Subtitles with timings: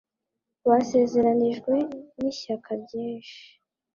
[0.69, 1.73] Basezeranijwe
[2.19, 3.39] nishyaka ryinshi